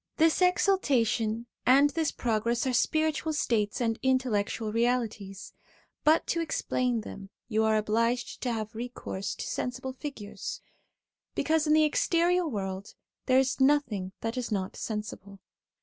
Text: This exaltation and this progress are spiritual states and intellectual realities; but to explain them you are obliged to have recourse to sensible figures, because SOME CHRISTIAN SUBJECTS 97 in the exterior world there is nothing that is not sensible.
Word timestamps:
This 0.17 0.41
exaltation 0.41 1.45
and 1.63 1.91
this 1.91 2.11
progress 2.11 2.65
are 2.65 2.73
spiritual 2.73 3.33
states 3.33 3.79
and 3.79 3.99
intellectual 4.01 4.73
realities; 4.73 5.53
but 6.03 6.25
to 6.25 6.41
explain 6.41 7.01
them 7.01 7.29
you 7.47 7.63
are 7.63 7.77
obliged 7.77 8.41
to 8.41 8.51
have 8.51 8.73
recourse 8.73 9.35
to 9.35 9.45
sensible 9.45 9.93
figures, 9.93 10.59
because 11.35 11.65
SOME 11.65 11.73
CHRISTIAN 11.73 11.83
SUBJECTS 11.93 12.11
97 12.13 12.41
in 12.41 12.41
the 12.41 12.47
exterior 12.47 12.47
world 12.47 12.93
there 13.27 13.37
is 13.39 13.61
nothing 13.61 14.11
that 14.21 14.37
is 14.39 14.51
not 14.51 14.75
sensible. 14.75 15.39